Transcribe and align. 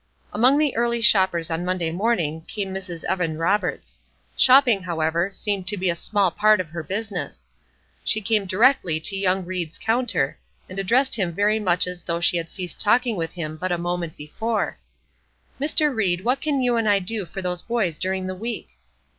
Among 0.33 0.57
the 0.57 0.75
early 0.75 0.99
shoppers 1.03 1.51
on 1.51 1.63
Monday 1.63 1.91
morning 1.91 2.41
came 2.47 2.73
Mrs. 2.73 3.03
Evan 3.03 3.37
Roberts. 3.37 3.99
Shopping, 4.35 4.81
however, 4.81 5.29
seemed 5.31 5.67
to 5.67 5.77
be 5.77 5.91
a 5.91 5.95
small 5.95 6.31
part 6.31 6.59
of 6.59 6.71
her 6.71 6.81
business. 6.81 7.45
She 8.03 8.19
came 8.19 8.47
directly 8.47 8.99
to 8.99 9.15
young 9.15 9.45
Ried's 9.45 9.77
counter, 9.77 10.39
and 10.67 10.79
addressed 10.79 11.13
him 11.17 11.31
very 11.35 11.59
much 11.59 11.85
as 11.85 12.01
though 12.01 12.19
she 12.19 12.37
had 12.37 12.49
ceased 12.49 12.79
talking 12.79 13.15
with 13.15 13.33
him 13.33 13.57
but 13.57 13.71
a 13.71 13.77
moment 13.77 14.17
before: 14.17 14.79
"Mr. 15.59 15.95
Ried, 15.95 16.23
what 16.23 16.41
can 16.41 16.63
you 16.63 16.77
and 16.77 16.89
I 16.89 16.97
do 16.97 17.27
for 17.27 17.43
those 17.43 17.61
boys 17.61 17.99
during 17.99 18.25
the 18.25 18.33
week?" 18.33 18.69